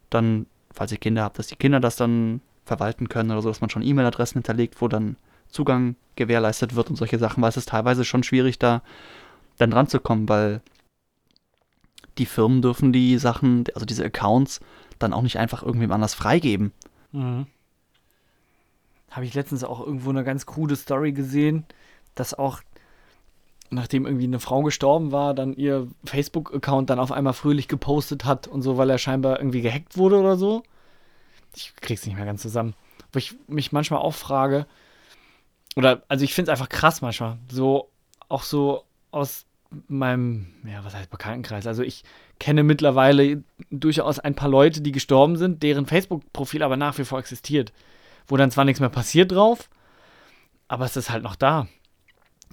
[0.10, 3.62] dann, falls ihr Kinder habt, dass die Kinder das dann verwalten können oder so, dass
[3.62, 5.16] man schon E-Mail-Adressen hinterlegt, wo dann
[5.50, 8.82] Zugang gewährleistet wird und solche Sachen, weil es ist teilweise schon schwierig, da
[9.58, 10.62] dann dran zu kommen, weil
[12.18, 14.60] die Firmen dürfen die Sachen, also diese Accounts,
[15.00, 16.72] dann auch nicht einfach irgendwem anders freigeben.
[17.12, 17.48] Mhm.
[19.12, 21.66] Habe ich letztens auch irgendwo eine ganz krude Story gesehen,
[22.16, 22.62] dass auch
[23.70, 28.48] nachdem irgendwie eine Frau gestorben war, dann ihr Facebook-Account dann auf einmal fröhlich gepostet hat
[28.48, 30.64] und so, weil er scheinbar irgendwie gehackt wurde oder so.
[31.56, 32.74] Ich krieg's nicht mehr ganz zusammen.
[33.12, 34.66] Wo ich mich manchmal auch frage,
[35.76, 37.38] oder, also ich finde es einfach krass manchmal.
[37.50, 37.90] So,
[38.30, 39.46] auch so aus
[39.88, 41.68] meinem, ja, was heißt Bekanntenkreis?
[41.68, 42.04] Also ich
[42.40, 47.20] kenne mittlerweile durchaus ein paar Leute, die gestorben sind, deren Facebook-Profil aber nach wie vor
[47.20, 47.74] existiert.
[48.28, 49.70] Wo dann zwar nichts mehr passiert drauf,
[50.68, 51.68] aber es ist halt noch da.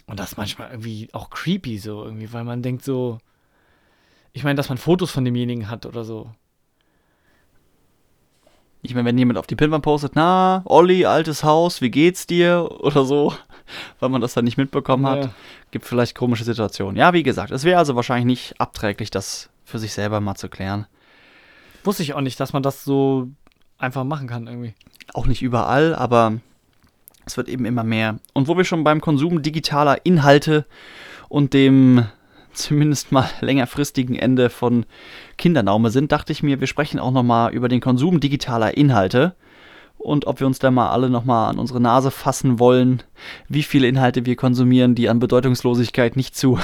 [0.06, 3.18] Und das ist manchmal irgendwie auch creepy so irgendwie, weil man denkt so,
[4.32, 6.30] ich meine, dass man Fotos von demjenigen hat oder so.
[8.84, 12.68] Ich meine, wenn jemand auf die Pinwand postet, na, Olli, altes Haus, wie geht's dir?
[12.80, 13.32] Oder so,
[14.00, 15.30] weil man das dann nicht mitbekommen hat, ja.
[15.70, 16.96] gibt vielleicht komische Situationen.
[16.96, 20.48] Ja, wie gesagt, es wäre also wahrscheinlich nicht abträglich, das für sich selber mal zu
[20.48, 20.86] klären.
[21.84, 23.28] Wusste ich auch nicht, dass man das so
[23.78, 24.74] einfach machen kann irgendwie.
[25.14, 26.40] Auch nicht überall, aber
[27.24, 28.18] es wird eben immer mehr.
[28.32, 30.66] Und wo wir schon beim Konsum digitaler Inhalte
[31.28, 32.06] und dem
[32.52, 34.86] zumindest mal längerfristigen Ende von
[35.38, 39.34] Kindernaume sind, dachte ich mir, wir sprechen auch nochmal über den Konsum digitaler Inhalte
[39.98, 43.02] und ob wir uns da mal alle nochmal an unsere Nase fassen wollen,
[43.48, 46.58] wie viele Inhalte wir konsumieren, die an Bedeutungslosigkeit nicht zu,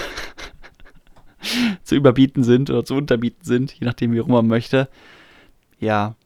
[1.84, 4.88] zu überbieten sind oder zu unterbieten sind, je nachdem, wie rum man möchte.
[5.78, 6.16] Ja,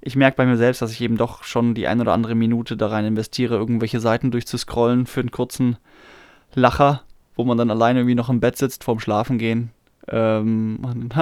[0.00, 2.76] ich merke bei mir selbst, dass ich eben doch schon die ein oder andere Minute
[2.76, 5.78] da rein investiere, irgendwelche Seiten durchzuscrollen für einen kurzen
[6.54, 7.02] Lacher,
[7.36, 9.70] wo man dann alleine irgendwie noch im Bett sitzt vorm Schlafengehen
[10.08, 11.16] ähm, und,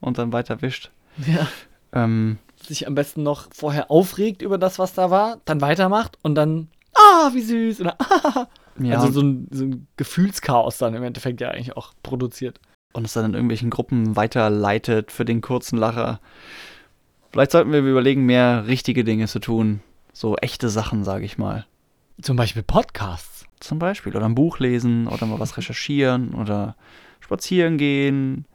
[0.00, 0.90] und dann weiter wischt.
[1.26, 1.46] Ja.
[1.92, 6.34] Ähm, sich am besten noch vorher aufregt über das, was da war, dann weitermacht und
[6.34, 8.46] dann, ah, wie süß, oder ah.
[8.78, 8.98] Ja.
[8.98, 12.60] Also so ein, so ein Gefühlschaos dann im Endeffekt ja eigentlich auch produziert.
[12.92, 16.20] Und es dann in irgendwelchen Gruppen weiterleitet für den kurzen Lacher.
[17.30, 19.80] Vielleicht sollten wir überlegen, mehr richtige Dinge zu tun.
[20.12, 21.66] So echte Sachen, sage ich mal.
[22.20, 23.29] Zum Beispiel Podcasts.
[23.60, 24.16] Zum Beispiel.
[24.16, 26.76] Oder ein Buch lesen oder mal was recherchieren oder
[27.20, 28.46] spazieren gehen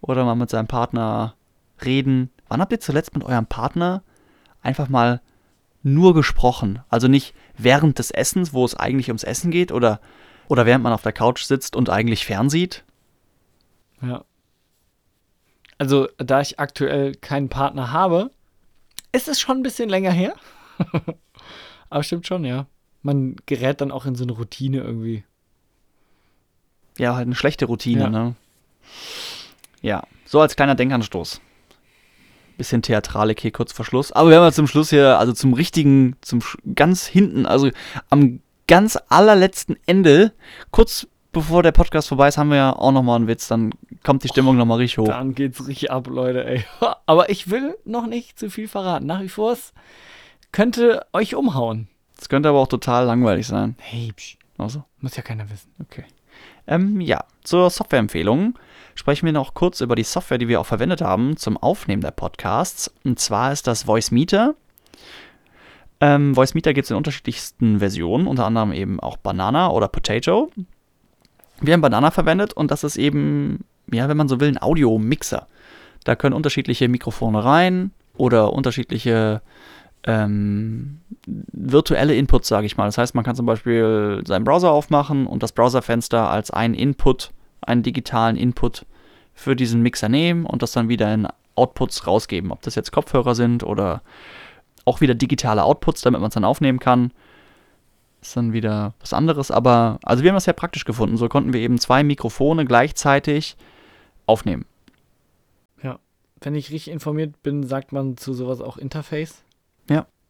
[0.00, 1.34] oder mal mit seinem Partner
[1.84, 2.30] reden.
[2.48, 4.02] Wann habt ihr zuletzt mit eurem Partner
[4.62, 5.20] einfach mal
[5.82, 6.80] nur gesprochen?
[6.88, 10.00] Also nicht während des Essens, wo es eigentlich ums Essen geht, oder,
[10.48, 12.84] oder während man auf der Couch sitzt und eigentlich fernsieht?
[14.02, 14.24] Ja.
[15.78, 18.30] Also, da ich aktuell keinen Partner habe,
[19.12, 20.34] ist es schon ein bisschen länger her.
[21.90, 22.66] Aber stimmt schon, ja.
[23.04, 25.22] Man gerät dann auch in so eine Routine irgendwie.
[26.98, 28.10] Ja, halt eine schlechte Routine, ja.
[28.10, 28.34] ne?
[29.82, 31.40] Ja, so als kleiner Denkanstoß
[32.56, 34.12] bisschen Theatralik hier kurz vor Schluss.
[34.12, 36.40] Aber wir haben ja zum Schluss hier, also zum richtigen, zum
[36.74, 37.70] ganz hinten, also
[38.10, 40.32] am ganz allerletzten Ende,
[40.70, 43.48] kurz bevor der Podcast vorbei ist, haben wir ja auch nochmal einen Witz.
[43.48, 43.72] Dann
[44.04, 45.08] kommt die Stimmung nochmal richtig hoch.
[45.08, 46.64] Dann geht's richtig ab, Leute, ey.
[47.06, 49.06] Aber ich will noch nicht zu viel verraten.
[49.06, 49.72] Nach wie vor, es
[50.52, 51.88] könnte euch umhauen.
[52.20, 53.76] Es könnte aber auch total langweilig sein.
[53.78, 54.38] Hey, psch.
[54.58, 54.84] Also?
[55.00, 55.72] Muss ja keiner wissen.
[55.80, 56.04] Okay.
[56.66, 58.58] Ähm, ja, zur Softwareempfehlung
[58.94, 62.12] sprechen wir noch kurz über die Software, die wir auch verwendet haben zum Aufnehmen der
[62.12, 62.92] Podcasts.
[63.04, 64.54] Und zwar ist das Voice Meter.
[66.00, 70.50] Ähm, Voice Meter gibt es in unterschiedlichsten Versionen, unter anderem eben auch Banana oder Potato.
[71.60, 75.46] Wir haben Banana verwendet und das ist eben, ja, wenn man so will, ein Audio-Mixer.
[76.04, 79.40] Da können unterschiedliche Mikrofone rein oder unterschiedliche
[80.06, 82.86] ähm, virtuelle Inputs, sage ich mal.
[82.86, 87.32] Das heißt, man kann zum Beispiel seinen Browser aufmachen und das Browserfenster als einen Input
[87.66, 88.86] einen digitalen Input
[89.32, 92.52] für diesen Mixer nehmen und das dann wieder in Outputs rausgeben.
[92.52, 94.02] Ob das jetzt Kopfhörer sind oder
[94.84, 97.12] auch wieder digitale Outputs, damit man es dann aufnehmen kann.
[98.20, 99.50] Ist dann wieder was anderes.
[99.50, 101.16] Aber also wir haben das sehr praktisch gefunden.
[101.16, 103.56] So konnten wir eben zwei Mikrofone gleichzeitig
[104.26, 104.66] aufnehmen.
[105.82, 105.98] Ja,
[106.40, 109.43] wenn ich richtig informiert bin, sagt man zu sowas auch Interface.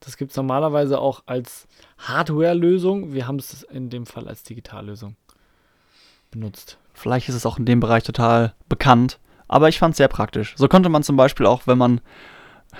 [0.04, 1.66] Das gibt es normalerweise auch als
[1.98, 3.12] Hardware-Lösung.
[3.12, 5.16] Wir haben es in dem Fall als Digitallösung
[6.30, 6.78] benutzt.
[6.92, 10.54] Vielleicht ist es auch in dem Bereich total bekannt, aber ich fand es sehr praktisch.
[10.56, 12.00] So konnte man zum Beispiel auch, wenn man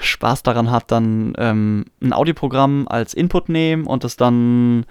[0.00, 4.87] Spaß daran hat, dann ähm, ein Audioprogramm als Input nehmen und es dann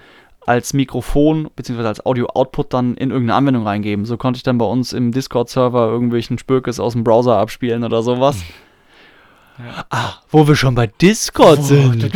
[0.45, 1.83] als Mikrofon bzw.
[1.83, 4.05] als Audio-Output dann in irgendeine Anwendung reingeben.
[4.05, 8.01] So konnte ich dann bei uns im Discord-Server irgendwelchen Spökes aus dem Browser abspielen oder
[8.01, 8.41] sowas.
[9.59, 9.85] Ja.
[9.89, 12.11] Ah, wo wir schon bei Discord oh, sind.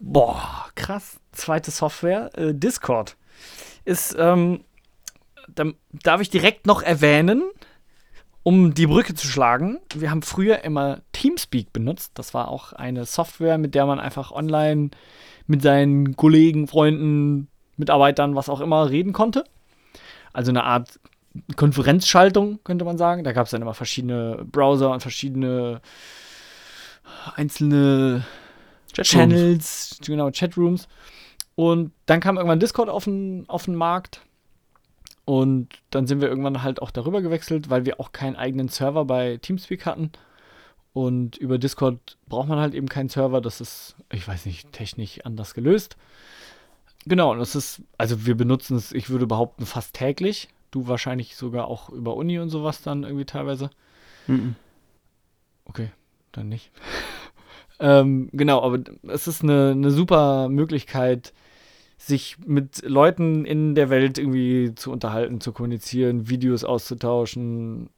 [0.00, 1.18] Boah, krass.
[1.32, 3.16] Zweite Software, äh, Discord.
[3.84, 4.64] Ist ähm,
[5.92, 7.42] darf ich direkt noch erwähnen,
[8.42, 9.78] um die Brücke zu schlagen.
[9.94, 12.12] Wir haben früher immer Teamspeak benutzt.
[12.14, 14.90] Das war auch eine Software, mit der man einfach online
[15.46, 19.44] mit seinen Kollegen, Freunden, Mitarbeitern, was auch immer, reden konnte.
[20.32, 21.00] Also eine Art
[21.56, 23.24] Konferenzschaltung, könnte man sagen.
[23.24, 25.80] Da gab es dann immer verschiedene Browser und verschiedene
[27.34, 28.24] einzelne
[28.94, 29.08] Chatrooms.
[29.08, 30.88] Channels, genau, Chatrooms.
[31.54, 34.22] Und dann kam irgendwann Discord auf den, auf den Markt.
[35.24, 39.04] Und dann sind wir irgendwann halt auch darüber gewechselt, weil wir auch keinen eigenen Server
[39.04, 40.10] bei Teamspeak hatten.
[40.92, 43.40] Und über Discord braucht man halt eben keinen Server.
[43.40, 45.96] Das ist, ich weiß nicht, technisch anders gelöst.
[47.06, 50.48] Genau, und das ist, also wir benutzen es, ich würde behaupten, fast täglich.
[50.70, 53.70] Du wahrscheinlich sogar auch über Uni und sowas dann irgendwie teilweise.
[54.26, 54.56] Mhm.
[55.64, 55.90] Okay,
[56.32, 56.70] dann nicht.
[57.80, 61.32] ähm, genau, aber es ist eine, eine super Möglichkeit,
[62.00, 67.90] sich mit Leuten in der Welt irgendwie zu unterhalten, zu kommunizieren, Videos auszutauschen.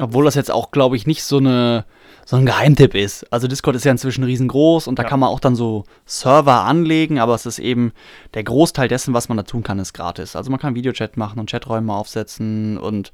[0.00, 1.84] Obwohl das jetzt auch, glaube ich, nicht so, eine,
[2.26, 3.32] so ein Geheimtipp ist.
[3.32, 5.08] Also Discord ist ja inzwischen riesengroß und da ja.
[5.08, 7.92] kann man auch dann so Server anlegen, aber es ist eben
[8.34, 10.34] der Großteil dessen, was man da tun kann, ist gratis.
[10.34, 13.12] Also man kann Videochat machen und Chaträume aufsetzen und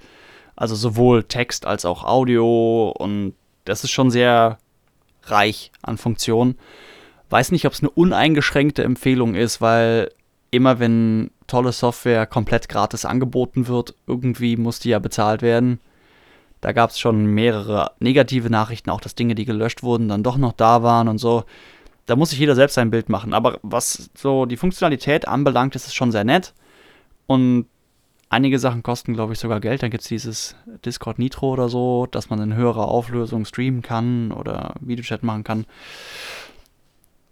[0.57, 3.35] also sowohl Text als auch Audio und
[3.67, 4.59] das ist schon sehr
[5.31, 6.57] reich an Funktionen.
[7.31, 10.11] Weiß nicht, ob es eine uneingeschränkte Empfehlung ist, weil
[10.51, 13.95] immer wenn tolle Software komplett gratis angeboten wird.
[14.07, 15.81] Irgendwie muss die ja bezahlt werden.
[16.61, 20.37] Da gab es schon mehrere negative Nachrichten, auch dass Dinge, die gelöscht wurden, dann doch
[20.37, 21.45] noch da waren und so.
[22.07, 23.35] Da muss sich jeder selbst sein Bild machen.
[23.35, 26.55] Aber was so die Funktionalität anbelangt, ist es schon sehr nett.
[27.27, 27.67] Und
[28.29, 29.83] einige Sachen kosten, glaube ich, sogar Geld.
[29.83, 34.33] Dann gibt es dieses Discord Nitro oder so, dass man in höherer Auflösung streamen kann
[34.33, 35.67] oder Videochat machen kann.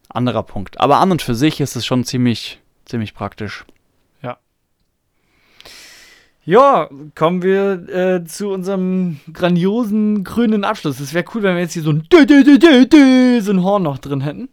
[0.08, 0.80] Anderer Punkt.
[0.80, 3.64] Aber an und für sich ist es schon ziemlich, ziemlich praktisch.
[6.46, 11.00] Ja, kommen wir äh, zu unserem grandiosen grünen Abschluss.
[11.00, 13.82] Es wäre cool, wenn wir jetzt hier so ein, Dü -dü -dü so ein Horn
[13.82, 14.50] noch drin hätten.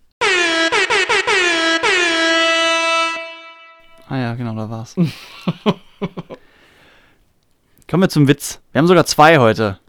[4.08, 4.96] Ah ja, genau, da war's.
[7.90, 8.62] Kommen wir zum Witz.
[8.72, 9.80] Wir haben sogar zwei heute.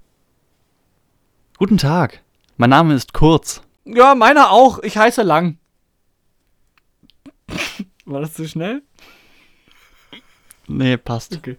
[1.58, 2.20] Guten Tag.
[2.56, 3.62] Mein Name ist Kurz.
[3.84, 4.80] Ja, meiner auch.
[4.82, 5.58] Ich heiße Lang.
[8.04, 8.82] War das zu schnell?
[10.66, 11.36] Nee, passt.
[11.36, 11.56] Okay.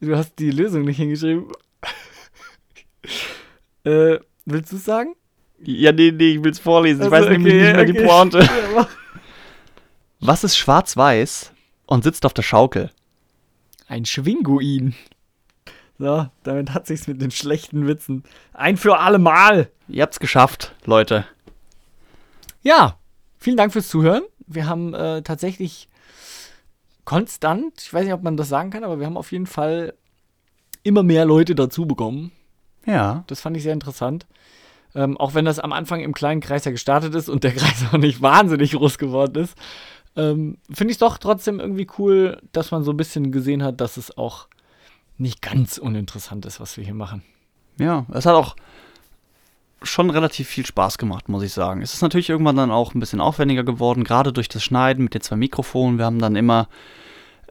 [0.00, 1.50] Du hast die Lösung nicht hingeschrieben.
[3.84, 5.14] äh, willst du es sagen?
[5.60, 7.02] Ja, nee, nee, ich will's vorlesen.
[7.02, 8.06] Ich Also, weiß nämlich okay, nicht mehr die okay.
[8.06, 8.38] Pointe.
[8.74, 8.88] Ja.
[10.20, 11.52] Was ist schwarz-weiß
[11.86, 12.90] und sitzt auf der Schaukel?
[13.86, 14.94] Ein Schwinguin.
[15.98, 18.24] So, damit hat sich's mit den schlechten Witzen.
[18.52, 19.70] Ein für alle Mal.
[19.86, 21.24] Ihr habt's geschafft, Leute.
[22.62, 22.98] Ja,
[23.38, 24.22] vielen Dank fürs Zuhören.
[24.46, 25.88] Wir haben äh, tatsächlich
[27.04, 29.94] konstant, ich weiß nicht, ob man das sagen kann, aber wir haben auf jeden Fall
[30.82, 32.32] immer mehr Leute dazu bekommen.
[32.86, 33.24] Ja.
[33.28, 34.26] Das fand ich sehr interessant.
[34.94, 37.84] Ähm, auch wenn das am Anfang im kleinen Kreis ja gestartet ist und der Kreis
[37.92, 39.56] auch nicht wahnsinnig groß geworden ist,
[40.18, 43.80] ähm, finde ich es doch trotzdem irgendwie cool, dass man so ein bisschen gesehen hat,
[43.80, 44.48] dass es auch
[45.16, 47.22] nicht ganz uninteressant ist, was wir hier machen.
[47.78, 48.56] Ja, es hat auch
[49.82, 51.82] schon relativ viel Spaß gemacht, muss ich sagen.
[51.82, 55.14] Es ist natürlich irgendwann dann auch ein bisschen aufwendiger geworden, gerade durch das Schneiden mit
[55.14, 55.98] den zwei Mikrofonen.
[55.98, 56.68] Wir haben dann immer,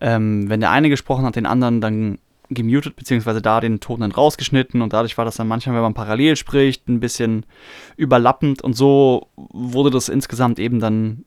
[0.01, 4.11] ähm, wenn der eine gesprochen hat, den anderen dann gemutet, beziehungsweise da den Ton dann
[4.11, 7.45] rausgeschnitten und dadurch war das dann manchmal, wenn man parallel spricht, ein bisschen
[7.95, 11.25] überlappend und so wurde das insgesamt eben dann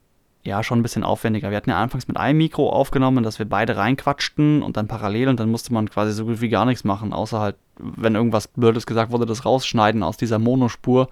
[0.51, 1.51] ja schon ein bisschen aufwendiger.
[1.51, 5.29] Wir hatten ja anfangs mit einem Mikro aufgenommen, dass wir beide reinquatschten und dann parallel
[5.29, 8.49] und dann musste man quasi so gut wie gar nichts machen, außer halt, wenn irgendwas
[8.49, 11.09] Blödes gesagt wurde, das rausschneiden aus dieser Monospur.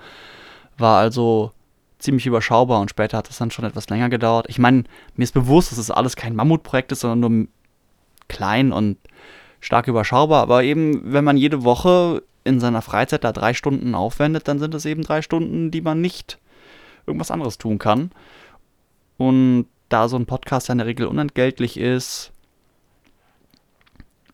[0.77, 1.53] War also
[1.99, 4.47] ziemlich überschaubar und später hat das dann schon etwas länger gedauert.
[4.49, 4.85] Ich meine,
[5.17, 7.49] mir ist bewusst, dass es alles kein Mammutprojekt ist, sondern nur
[8.29, 8.99] klein und
[9.61, 14.47] stark überschaubar, aber eben, wenn man jede Woche in seiner Freizeit da drei Stunden aufwendet,
[14.49, 16.39] dann sind es eben drei Stunden, die man nicht
[17.07, 18.11] irgendwas anderes tun kann.
[19.19, 22.33] Und da so ein Podcast ja in der Regel unentgeltlich ist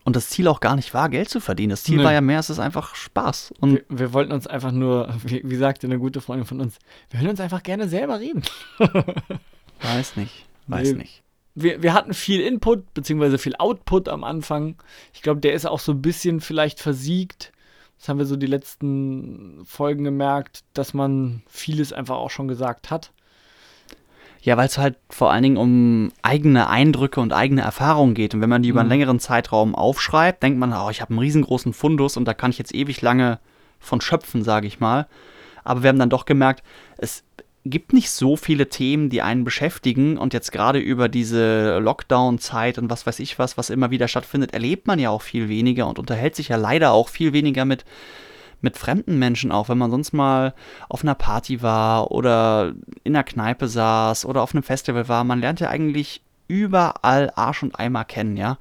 [0.03, 1.71] und das Ziel auch gar nicht war, Geld zu verdienen.
[1.71, 2.03] Das Ziel Nee.
[2.03, 3.53] war ja mehr, es ist einfach Spaß.
[3.59, 6.77] Und Wir, wir wollten uns einfach nur, wie, wie sagte eine gute Freundin von uns,
[7.09, 8.43] wir hören uns einfach gerne selber reden.
[9.81, 10.97] weiß nicht, weiß Nee.
[10.99, 11.23] nicht.
[11.55, 14.75] wir, wir hatten viel Input, beziehungsweise viel Output am Anfang.
[15.13, 17.51] Ich glaube, der ist auch so ein bisschen vielleicht versiegt.
[17.97, 22.91] Das haben wir so die letzten Folgen gemerkt, dass man vieles einfach auch schon gesagt
[22.91, 23.11] hat.
[24.45, 28.35] Ja, weil es halt vor allen Dingen um eigene Eindrücke und eigene Erfahrungen geht.
[28.35, 28.93] Und wenn man die über einen Mhm.
[28.93, 32.59] längeren Zeitraum aufschreibt, denkt man, oh, ich habe einen riesengroßen Fundus und da kann ich
[32.59, 33.39] jetzt ewig lange
[33.79, 35.07] von schöpfen, sage ich mal.
[35.63, 36.61] Aber wir haben dann doch gemerkt,
[36.97, 37.23] es
[37.65, 40.19] gibt nicht so viele Themen, die einen beschäftigen.
[40.19, 44.53] Und jetzt gerade über diese Lockdown-Zeit und was weiß ich was, was immer wieder stattfindet,
[44.53, 47.83] erlebt man ja auch viel weniger und unterhält sich ja leider auch viel weniger mit
[48.65, 50.53] mit fremden Menschen auch, wenn man sonst mal
[50.89, 52.73] auf einer Party war oder
[53.03, 57.63] in einer Kneipe saß oder auf einem Festival war, man lernt ja eigentlich überall Arsch
[57.63, 58.57] und Eimer kennen, ja.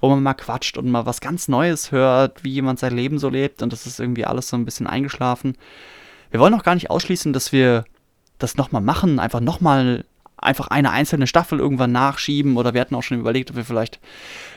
[0.00, 3.28] Wo man mal quatscht und mal was ganz Neues hört, wie jemand sein Leben so
[3.28, 5.56] lebt und das ist irgendwie alles so ein bisschen eingeschlafen.
[6.30, 7.84] Wir wollen auch gar nicht ausschließen, dass wir
[8.38, 10.04] das nochmal machen, einfach nochmal
[10.36, 14.00] einfach eine einzelne Staffel irgendwann nachschieben oder wir hatten auch schon überlegt, ob wir vielleicht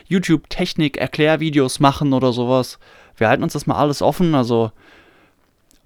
[0.07, 2.79] YouTube-Technik-Erklärvideos machen oder sowas.
[3.15, 4.71] Wir halten uns das mal alles offen, also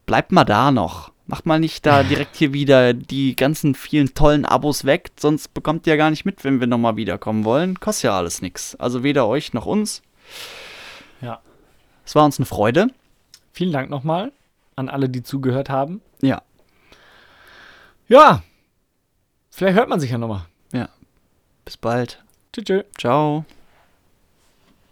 [0.06, 1.12] bleibt mal da noch.
[1.28, 5.88] Macht mal nicht da direkt hier wieder die ganzen vielen tollen Abos weg, sonst bekommt
[5.88, 7.80] ihr ja gar nicht mit, wenn wir nochmal wiederkommen wollen.
[7.80, 8.76] Kostet ja alles nichts.
[8.76, 10.02] Also weder euch noch uns.
[11.22, 11.40] Ja.
[12.06, 12.88] Es war uns eine Freude.
[13.54, 14.32] Vielen Dank nochmal
[14.76, 16.02] an alle, die zugehört haben.
[16.22, 16.42] Ja.
[18.10, 18.44] Ja,
[19.50, 20.46] vielleicht hört man sich ja nochmal.
[21.66, 22.24] Bis bald.
[22.52, 22.84] Tschüss.
[22.98, 23.46] Ciao.